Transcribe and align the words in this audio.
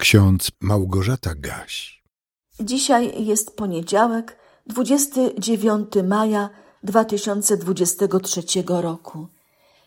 Ksiądz 0.00 0.50
Małgorzata 0.60 1.34
Gaś. 1.34 2.02
Dzisiaj 2.60 3.24
jest 3.24 3.56
poniedziałek, 3.56 4.38
29 4.66 5.88
maja 6.04 6.50
2023 6.82 8.42
roku. 8.66 9.26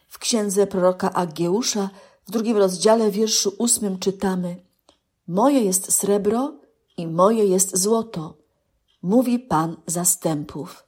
W 0.07 0.20
księdze 0.20 0.68
proroka 0.68 1.13
Agieusza 1.13 1.89
w 2.28 2.31
drugim 2.31 2.57
rozdziale 2.57 3.12
wierszu 3.12 3.54
ósmym 3.57 3.99
czytamy 3.99 4.55
Moje 5.28 5.62
jest 5.62 5.94
srebro 5.94 6.54
i 6.98 7.07
moje 7.07 7.45
jest 7.45 7.77
złoto, 7.77 8.38
mówi 9.02 9.39
Pan 9.39 9.77
zastępów. 9.88 10.84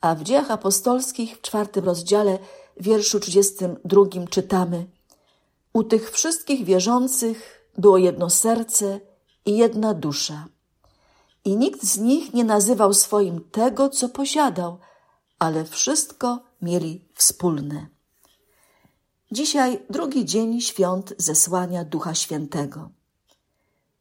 A 0.00 0.14
w 0.14 0.22
dziejach 0.22 0.50
apostolskich 0.50 1.36
w 1.36 1.40
czwartym 1.40 1.84
rozdziale 1.84 2.38
wierszu 2.80 3.20
32 3.20 4.02
czytamy 4.30 4.86
U 5.72 5.84
tych 5.84 6.10
wszystkich 6.10 6.64
wierzących 6.64 7.61
było 7.78 7.98
jedno 7.98 8.30
serce 8.30 9.00
i 9.46 9.56
jedna 9.56 9.94
dusza. 9.94 10.46
I 11.44 11.56
nikt 11.56 11.82
z 11.82 11.98
nich 11.98 12.34
nie 12.34 12.44
nazywał 12.44 12.94
swoim 12.94 13.40
tego, 13.50 13.88
co 13.88 14.08
posiadał, 14.08 14.78
ale 15.38 15.64
wszystko 15.64 16.38
mieli 16.62 17.08
wspólne. 17.14 17.86
Dzisiaj 19.32 19.86
drugi 19.90 20.24
dzień 20.24 20.60
świąt 20.60 21.14
zesłania 21.18 21.84
Ducha 21.84 22.14
Świętego. 22.14 22.90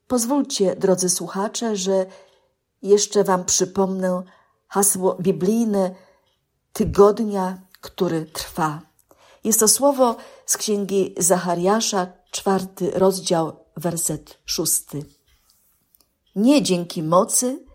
Pozwólcie, 0.08 0.76
drodzy 0.76 1.10
słuchacze, 1.10 1.76
że 1.76 2.06
jeszcze 2.82 3.24
Wam 3.24 3.46
przypomnę 3.46 4.24
hasło 4.68 5.18
biblijne 5.22 5.96
tygodnia, 6.74 7.62
który 7.82 8.26
trwa. 8.26 8.82
Jest 9.44 9.60
to 9.60 9.68
słowo 9.68 10.16
z 10.46 10.58
księgi 10.58 11.16
Zachariasza, 11.18 12.08
czwarty 12.32 12.92
rozdział, 12.92 13.61
werset 13.82 14.40
szósty. 14.46 15.06
Nie 16.36 16.62
dzięki 16.62 17.04
mocy, 17.04 17.66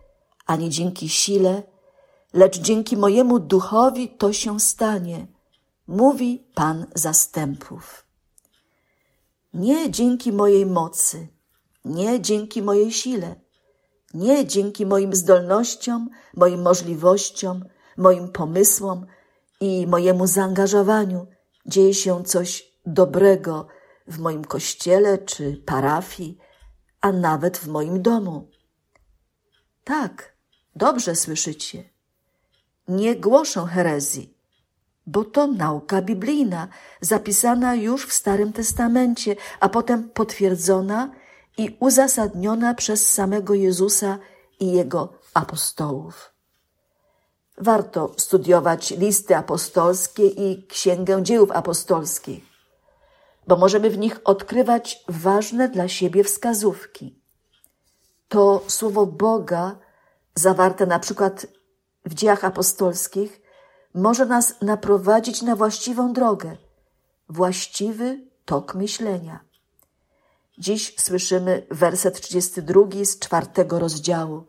ani 0.45 0.69
dzięki 0.69 1.09
sile, 1.09 1.63
lecz 2.33 2.59
dzięki 2.59 2.97
mojemu 2.97 3.39
duchowi 3.39 4.09
to 4.09 4.33
się 4.33 4.59
stanie, 4.59 5.27
mówi 5.87 6.47
Pan 6.55 6.85
zastępów. 6.95 8.05
Nie 9.53 9.91
dzięki 9.91 10.31
mojej 10.31 10.65
mocy, 10.65 11.27
nie 11.85 12.21
dzięki 12.21 12.61
mojej 12.61 12.91
sile, 12.91 13.35
nie 14.13 14.47
dzięki 14.47 14.85
moim 14.85 15.15
zdolnościom, 15.15 16.09
moim 16.33 16.61
możliwościom, 16.61 17.65
moim 17.97 18.31
pomysłom 18.31 19.05
i 19.61 19.87
mojemu 19.87 20.27
zaangażowaniu 20.27 21.27
dzieje 21.65 21.93
się 21.93 22.23
coś 22.23 22.73
dobrego 22.85 23.67
w 24.07 24.19
moim 24.19 24.45
kościele 24.45 25.17
czy 25.17 25.61
parafii, 25.65 26.37
a 27.01 27.11
nawet 27.11 27.57
w 27.57 27.67
moim 27.67 28.01
domu. 28.01 28.49
Tak, 29.83 30.35
dobrze 30.75 31.15
słyszycie. 31.15 31.89
Nie 32.87 33.15
głoszą 33.15 33.65
herezji, 33.65 34.37
bo 35.05 35.23
to 35.25 35.47
nauka 35.47 36.01
biblijna, 36.01 36.67
zapisana 37.01 37.75
już 37.75 38.07
w 38.07 38.13
Starym 38.13 38.53
Testamencie, 38.53 39.35
a 39.59 39.69
potem 39.69 40.09
potwierdzona 40.09 41.11
i 41.57 41.77
uzasadniona 41.79 42.73
przez 42.73 43.09
samego 43.09 43.53
Jezusa 43.53 44.19
i 44.59 44.71
jego 44.71 45.13
apostołów. 45.33 46.33
Warto 47.57 48.13
studiować 48.17 48.91
listy 48.91 49.35
apostolskie 49.35 50.27
i 50.27 50.67
księgę 50.67 51.23
dziełów 51.23 51.51
apostolskich 51.51 52.56
bo 53.47 53.55
możemy 53.57 53.89
w 53.89 53.97
nich 53.97 54.19
odkrywać 54.23 55.03
ważne 55.07 55.69
dla 55.69 55.87
siebie 55.87 56.23
wskazówki. 56.23 57.19
To 58.27 58.63
słowo 58.67 59.05
Boga, 59.05 59.79
zawarte 60.35 60.85
na 60.85 60.99
przykład 60.99 61.47
w 62.05 62.13
dziejach 62.13 62.45
apostolskich, 62.45 63.41
może 63.93 64.25
nas 64.25 64.61
naprowadzić 64.61 65.41
na 65.41 65.55
właściwą 65.55 66.13
drogę, 66.13 66.57
właściwy 67.29 68.27
tok 68.45 68.75
myślenia. 68.75 69.39
Dziś 70.57 70.95
słyszymy 70.99 71.67
werset 71.71 72.21
32 72.21 72.81
z 73.05 73.19
czwartego 73.19 73.79
rozdziału. 73.79 74.43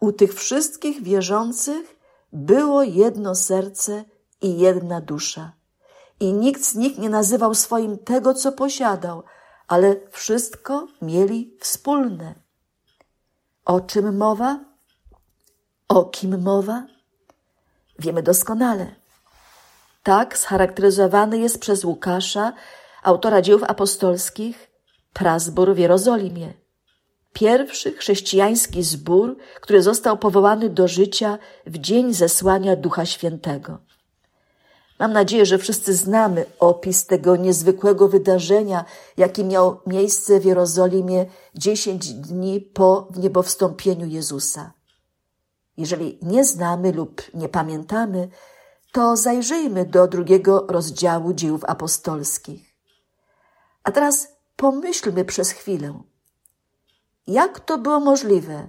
U 0.00 0.12
tych 0.12 0.34
wszystkich 0.34 1.02
wierzących 1.02 1.96
było 2.32 2.82
jedno 2.82 3.34
serce 3.34 4.04
i 4.40 4.58
jedna 4.58 5.00
dusza 5.00 5.61
i 6.20 6.32
nikt 6.32 6.64
z 6.64 6.74
nich 6.74 6.98
nie 6.98 7.10
nazywał 7.10 7.54
swoim 7.54 7.98
tego, 7.98 8.34
co 8.34 8.52
posiadał, 8.52 9.22
ale 9.68 9.96
wszystko 10.10 10.86
mieli 11.02 11.56
wspólne. 11.60 12.34
O 13.64 13.80
czym 13.80 14.16
mowa? 14.16 14.60
O 15.88 16.04
kim 16.04 16.42
mowa? 16.42 16.86
Wiemy 17.98 18.22
doskonale. 18.22 18.94
Tak 20.02 20.38
scharakteryzowany 20.38 21.38
jest 21.38 21.58
przez 21.58 21.84
Łukasza, 21.84 22.52
autora 23.02 23.42
dzieł 23.42 23.58
apostolskich, 23.68 24.70
prazbór 25.12 25.74
w 25.74 25.78
Jerozolimie. 25.78 26.54
Pierwszy 27.32 27.92
chrześcijański 27.92 28.82
zbór, 28.82 29.36
który 29.60 29.82
został 29.82 30.18
powołany 30.18 30.70
do 30.70 30.88
życia 30.88 31.38
w 31.66 31.78
dzień 31.78 32.14
zesłania 32.14 32.76
Ducha 32.76 33.06
Świętego. 33.06 33.78
Mam 35.02 35.12
nadzieję, 35.12 35.46
że 35.46 35.58
wszyscy 35.58 35.94
znamy 35.94 36.46
opis 36.58 37.06
tego 37.06 37.36
niezwykłego 37.36 38.08
wydarzenia, 38.08 38.84
jakie 39.16 39.44
miało 39.44 39.82
miejsce 39.86 40.40
w 40.40 40.44
Jerozolimie 40.44 41.26
dziesięć 41.54 42.12
dni 42.12 42.60
po 42.60 43.08
wniebowstąpieniu 43.10 44.06
Jezusa. 44.06 44.72
Jeżeli 45.76 46.18
nie 46.22 46.44
znamy 46.44 46.92
lub 46.92 47.22
nie 47.34 47.48
pamiętamy, 47.48 48.28
to 48.92 49.16
zajrzyjmy 49.16 49.84
do 49.84 50.08
drugiego 50.08 50.66
rozdziału 50.68 51.32
dziejów 51.32 51.64
apostolskich. 51.64 52.74
A 53.84 53.92
teraz 53.92 54.28
pomyślmy 54.56 55.24
przez 55.24 55.50
chwilę, 55.50 56.02
jak 57.26 57.60
to 57.60 57.78
było 57.78 58.00
możliwe, 58.00 58.68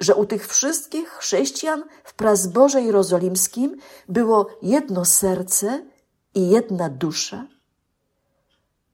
że 0.00 0.14
u 0.14 0.26
tych 0.26 0.48
wszystkich 0.48 1.08
chrześcijan 1.08 1.84
w 2.04 2.14
prazborze 2.14 2.82
jerozolimskim 2.82 3.76
było 4.08 4.46
jedno 4.62 5.04
serce 5.04 5.86
i 6.34 6.50
jedna 6.50 6.88
dusza? 6.88 7.46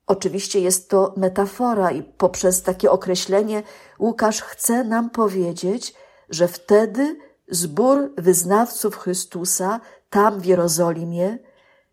Oczywiście 0.07 0.59
jest 0.59 0.89
to 0.89 1.13
metafora 1.17 1.91
i 1.91 2.03
poprzez 2.03 2.61
takie 2.61 2.91
określenie 2.91 3.63
Łukasz 3.99 4.41
chce 4.41 4.83
nam 4.83 5.09
powiedzieć, 5.09 5.93
że 6.29 6.47
wtedy 6.47 7.19
zbór 7.47 8.13
wyznawców 8.17 8.97
Chrystusa 8.97 9.79
tam 10.09 10.39
w 10.39 10.45
Jerozolimie 10.45 11.37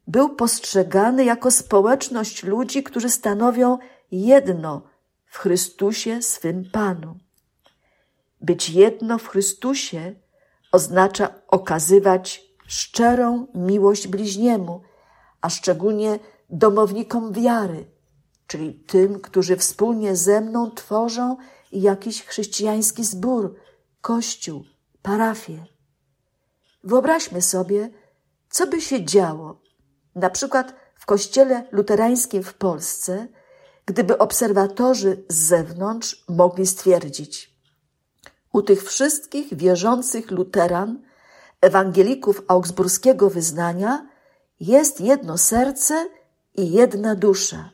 był 0.06 0.28
postrzegany 0.28 1.24
jako 1.24 1.50
społeczność 1.50 2.42
ludzi, 2.42 2.82
którzy 2.82 3.10
stanowią 3.10 3.78
jedno 4.10 4.82
w 5.26 5.38
Chrystusie 5.38 6.22
swym 6.22 6.70
Panu. 6.72 7.27
Być 8.40 8.70
jedno 8.70 9.18
w 9.18 9.28
Chrystusie 9.28 10.14
oznacza 10.72 11.34
okazywać 11.48 12.48
szczerą 12.66 13.46
miłość 13.54 14.08
bliźniemu, 14.08 14.82
a 15.40 15.50
szczególnie 15.50 16.18
domownikom 16.50 17.32
wiary, 17.32 17.90
czyli 18.46 18.74
tym, 18.74 19.20
którzy 19.20 19.56
wspólnie 19.56 20.16
ze 20.16 20.40
mną 20.40 20.70
tworzą 20.70 21.36
jakiś 21.72 22.22
chrześcijański 22.22 23.04
zbór, 23.04 23.54
kościół, 24.00 24.64
parafię. 25.02 25.64
Wyobraźmy 26.84 27.42
sobie, 27.42 27.90
co 28.50 28.66
by 28.66 28.80
się 28.80 29.04
działo, 29.04 29.60
na 30.14 30.30
przykład 30.30 30.74
w 30.94 31.06
kościele 31.06 31.68
luterańskim 31.72 32.42
w 32.42 32.54
Polsce, 32.54 33.28
gdyby 33.86 34.18
obserwatorzy 34.18 35.24
z 35.28 35.34
zewnątrz 35.34 36.24
mogli 36.28 36.66
stwierdzić, 36.66 37.57
u 38.58 38.62
tych 38.62 38.84
wszystkich 38.84 39.56
wierzących 39.56 40.30
luteran, 40.30 41.02
ewangelików 41.60 42.42
augsburskiego 42.48 43.30
wyznania, 43.30 44.08
jest 44.60 45.00
jedno 45.00 45.38
serce 45.38 46.08
i 46.54 46.72
jedna 46.72 47.14
dusza. 47.14 47.70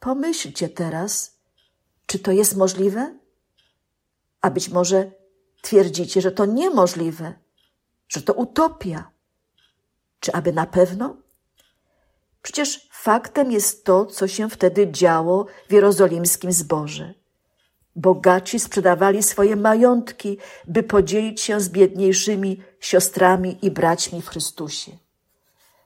Pomyślcie 0.00 0.68
teraz, 0.68 1.36
czy 2.06 2.18
to 2.18 2.32
jest 2.32 2.56
możliwe? 2.56 3.18
A 4.40 4.50
być 4.50 4.68
może 4.68 5.10
twierdzicie, 5.62 6.20
że 6.20 6.32
to 6.32 6.44
niemożliwe, 6.44 7.34
że 8.08 8.22
to 8.22 8.32
utopia. 8.32 9.10
Czy 10.20 10.32
aby 10.32 10.52
na 10.52 10.66
pewno? 10.66 11.16
Przecież 12.42 12.88
faktem 12.92 13.52
jest 13.52 13.84
to, 13.84 14.06
co 14.06 14.28
się 14.28 14.48
wtedy 14.50 14.92
działo 14.92 15.46
w 15.68 15.72
jerozolimskim 15.72 16.52
zborze. 16.52 17.21
Bogaci 17.96 18.60
sprzedawali 18.60 19.22
swoje 19.22 19.56
majątki, 19.56 20.38
by 20.68 20.82
podzielić 20.82 21.40
się 21.40 21.60
z 21.60 21.68
biedniejszymi 21.68 22.62
siostrami 22.80 23.58
i 23.62 23.70
braćmi 23.70 24.22
w 24.22 24.28
Chrystusie. 24.28 24.92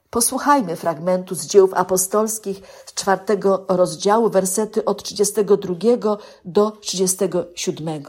Posłuchajmy 0.09 0.75
fragmentu 0.75 1.35
z 1.35 1.45
dzieł 1.45 1.69
apostolskich 1.75 2.61
z 2.85 2.93
czwartego 2.93 3.65
rozdziału, 3.67 4.29
wersety 4.29 4.85
od 4.85 5.03
32 5.03 6.17
do 6.45 6.71
37. 6.71 8.03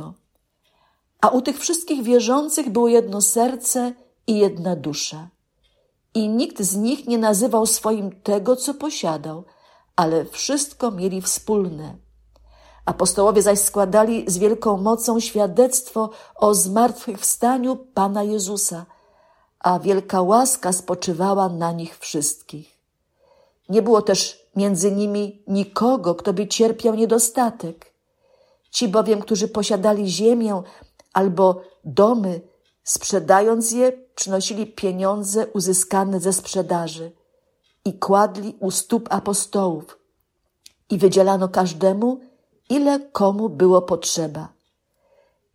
A 1.21 1.29
u 1.29 1.43
tych 1.43 1.59
wszystkich 1.59 2.03
wierzących 2.03 2.71
było 2.71 2.89
jedno 2.89 3.21
serce 3.21 3.93
i 4.27 4.39
jedna 4.39 4.77
dusza. 4.77 5.29
I 6.15 6.29
nikt 6.29 6.63
z 6.63 6.77
nich 6.77 7.07
nie 7.07 7.19
nazywał 7.19 7.67
swoim 7.67 8.23
tego, 8.23 8.57
co 8.57 8.75
posiadał, 8.75 9.45
ale 9.97 10.25
wszystko 10.25 10.91
mieli 10.91 11.23
wspólne. 11.23 11.97
Apostołowie 12.89 13.43
zaś 13.43 13.59
składali 13.59 14.25
z 14.27 14.39
wielką 14.39 14.77
mocą 14.77 15.21
świadectwo 15.21 16.11
o 16.37 16.55
zmartwychwstaniu 16.55 17.77
Pana 17.77 18.23
Jezusa– 18.23 18.87
a 19.61 19.79
wielka 19.79 20.23
łaska 20.23 20.73
spoczywała 20.73 21.49
na 21.49 21.73
nich 21.73 21.99
wszystkich. 21.99 22.79
Nie 23.69 23.83
było 23.83 24.03
też 24.03 24.47
między 24.57 24.93
nimi 24.93 25.43
nikogo, 25.47 26.15
kto 26.15 26.33
by 26.33 26.47
cierpiał 26.47 26.95
niedostatek. 26.95 27.93
Ci 28.71 28.89
bowiem, 28.89 29.21
którzy 29.21 29.49
posiadali 29.49 30.09
ziemię 30.09 30.63
albo 31.13 31.61
domy, 31.85 32.41
sprzedając 32.85 33.73
je, 33.73 33.93
przynosili 34.15 34.67
pieniądze 34.67 35.47
uzyskane 35.47 36.21
ze 36.21 36.33
sprzedaży 36.33 37.13
i 37.85 37.99
kładli 37.99 38.57
u 38.61 38.71
stóp 38.71 39.09
apostołów 39.11 39.99
i 40.91 40.99
wydzielano 40.99 41.49
każdemu, 41.49 42.21
ile 42.69 43.01
komu 43.01 43.49
było 43.49 43.83
potrzeba. 43.83 44.49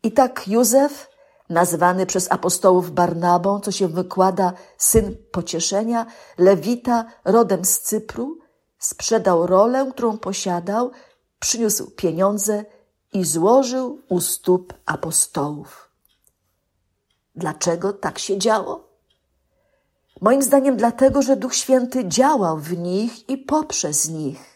I 0.04 0.12
tak 0.12 0.48
Józef, 0.48 1.10
nazwany 1.50 2.06
przez 2.06 2.31
apostołów 2.31 2.92
Barnabą, 2.92 3.60
co 3.60 3.71
się 3.71 3.88
wykłada 3.88 4.54
syn 4.77 5.15
pocieszenia, 5.31 6.06
lewita 6.38 7.06
rodem 7.25 7.65
z 7.65 7.80
Cypru, 7.80 8.38
sprzedał 8.80 9.48
rolę, 9.48 9.92
którą 9.94 10.18
posiadał, 10.18 10.92
przyniósł 11.39 11.92
pieniądze 11.92 12.65
i 13.13 13.25
złożył 13.25 14.01
u 14.10 14.21
stóp 14.21 14.74
apostołów. 14.86 15.89
Dlaczego 17.36 17.94
tak 17.94 18.19
się 18.19 18.38
działo? 18.38 18.88
Moim 20.21 20.42
zdaniem 20.42 20.77
dlatego, 20.77 21.21
że 21.21 21.36
Duch 21.36 21.56
Święty 21.56 22.07
działał 22.07 22.57
w 22.57 22.77
nich 22.77 23.30
i 23.30 23.38
poprzez 23.38 24.10
nich. 24.10 24.52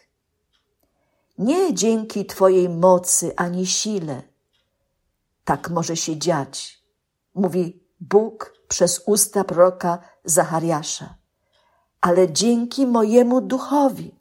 Nie 1.37 1.73
dzięki 1.73 2.25
Twojej 2.25 2.69
mocy 2.69 3.33
ani 3.35 3.65
sile. 3.65 4.21
Tak 5.43 5.69
może 5.69 5.95
się 5.95 6.17
dziać 6.17 6.77
mówi 7.37 7.79
Bóg 7.99 8.53
przez 8.67 9.03
usta 9.05 9.43
proroka 9.43 9.99
Zachariasza, 10.25 11.15
ale 12.01 12.31
dzięki 12.31 12.87
mojemu 12.87 13.41
duchowi. 13.41 14.15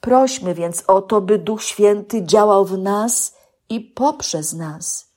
Prośmy 0.00 0.54
więc 0.54 0.84
o 0.86 1.02
to, 1.02 1.20
by 1.20 1.38
Duch 1.38 1.62
Święty 1.62 2.22
działał 2.24 2.64
w 2.64 2.78
nas 2.78 3.34
i 3.68 3.80
poprzez 3.80 4.52
nas, 4.52 5.12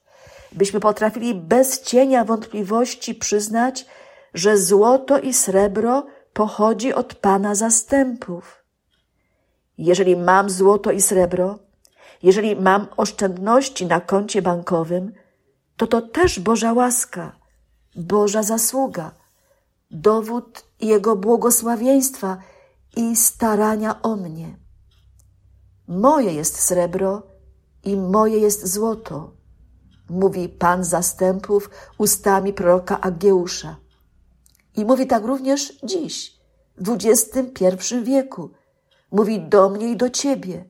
byśmy 0.51 0.80
potrafili 0.80 1.36
bez 1.36 1.81
cienia 1.81 2.25
wątpliwości 2.25 3.16
przyznać, 3.16 3.86
że 4.33 4.57
złoto 4.57 5.19
i 5.19 5.33
srebro 5.33 6.06
pochodzi 6.33 6.94
od 6.94 7.16
Pana 7.16 7.56
zastępów. 7.56 8.64
Jeżeli 9.77 10.16
mam 10.16 10.50
złoto 10.50 10.92
i 10.92 11.01
srebro, 11.01 11.60
jeżeli 12.24 12.56
mam 12.56 12.88
oszczędności 12.98 13.86
na 13.86 14.01
koncie 14.01 14.42
bankowym, 14.42 15.12
to 15.77 15.88
to 15.88 16.01
też 16.01 16.39
Boża 16.39 16.74
łaska, 16.74 17.39
Boża 17.95 18.44
zasługa, 18.44 19.12
dowód 19.92 20.66
Jego 20.81 21.16
błogosławieństwa 21.16 22.38
i 22.95 23.16
starania 23.16 24.01
o 24.01 24.16
mnie. 24.16 24.57
Moje 25.88 26.33
jest 26.33 26.60
srebro 26.60 27.24
i 27.83 27.98
moje 27.98 28.39
jest 28.39 28.68
złoto, 28.68 29.31
mówi 30.10 30.50
Pan 30.50 30.83
zastępów 30.83 31.69
ustami 31.98 32.54
proroka 32.54 33.01
Agieusza. 33.01 33.75
I 34.75 34.86
mówi 34.86 35.07
tak 35.07 35.24
również 35.24 35.74
dziś, 35.83 36.39
w 36.78 36.89
XXI 36.89 37.75
wieku. 38.04 38.50
Mówi 39.15 39.41
do 39.41 39.69
mnie 39.69 39.91
i 39.91 39.97
do 39.97 40.09
ciebie. 40.09 40.65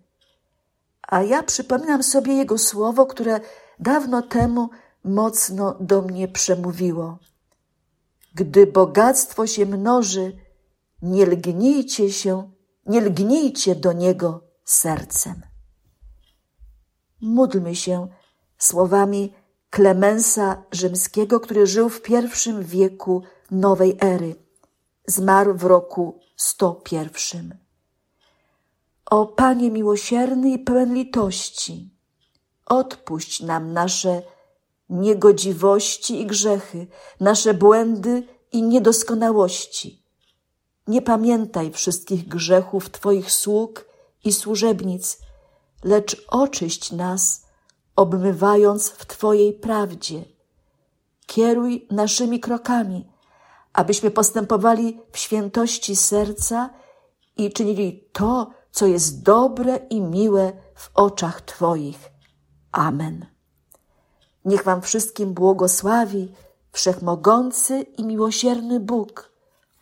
A 1.07 1.23
ja 1.23 1.43
przypominam 1.43 2.03
sobie 2.03 2.33
Jego 2.33 2.57
słowo, 2.57 3.05
które 3.05 3.39
dawno 3.79 4.21
temu 4.21 4.69
mocno 5.03 5.77
do 5.79 6.01
mnie 6.01 6.27
przemówiło. 6.27 7.17
Gdy 8.35 8.67
bogactwo 8.67 9.47
się 9.47 9.65
mnoży, 9.65 10.37
nie 11.01 11.25
lgnijcie 11.25 12.11
się, 12.11 12.51
nie 12.85 13.01
lgnijcie 13.01 13.75
do 13.75 13.93
niego 13.93 14.43
sercem. 14.63 15.41
Módlmy 17.21 17.75
się 17.75 18.07
słowami 18.57 19.33
Klemensa 19.69 20.63
Rzymskiego, 20.71 21.39
który 21.39 21.67
żył 21.67 21.89
w 21.89 22.01
pierwszym 22.01 22.63
wieku 22.63 23.23
nowej 23.51 23.97
ery. 24.01 24.35
Zmarł 25.07 25.53
w 25.57 25.63
roku 25.63 26.19
101. 26.35 27.64
O 29.05 29.25
Panie 29.25 29.71
miłosierny 29.71 30.49
i 30.49 30.59
pełen 30.59 30.93
litości, 30.93 31.89
odpuść 32.65 33.41
nam 33.41 33.73
nasze 33.73 34.21
niegodziwości 34.89 36.21
i 36.21 36.25
grzechy, 36.25 36.87
nasze 37.19 37.53
błędy 37.53 38.23
i 38.51 38.63
niedoskonałości. 38.63 40.03
Nie 40.87 41.01
pamiętaj 41.01 41.71
wszystkich 41.71 42.27
grzechów 42.27 42.89
Twoich 42.89 43.31
sług 43.31 43.85
i 44.23 44.33
służebnic, 44.33 45.17
lecz 45.83 46.25
oczyść 46.27 46.91
nas, 46.91 47.45
obmywając 47.95 48.89
w 48.89 49.05
Twojej 49.05 49.53
prawdzie. 49.53 50.25
Kieruj 51.25 51.87
naszymi 51.91 52.39
krokami, 52.39 53.07
abyśmy 53.73 54.11
postępowali 54.11 54.99
w 55.11 55.17
świętości 55.17 55.95
serca 55.95 56.69
i 57.37 57.53
czynili 57.53 58.09
to, 58.13 58.51
co 58.75 58.85
jest 58.85 59.23
dobre 59.23 59.77
i 59.89 60.01
miłe 60.01 60.53
w 60.75 60.89
oczach 60.93 61.41
Twoich. 61.41 62.11
Amen. 62.71 63.25
Niech 64.45 64.63
Wam 64.63 64.81
wszystkim 64.81 65.33
błogosławi 65.33 66.33
Wszechmogący 66.71 67.81
i 67.81 68.03
miłosierny 68.03 68.79
Bóg, 68.79 69.31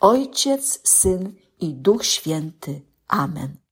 Ojciec, 0.00 0.80
Syn 0.84 1.34
i 1.60 1.74
Duch 1.74 2.04
Święty. 2.04 2.82
Amen. 3.08 3.56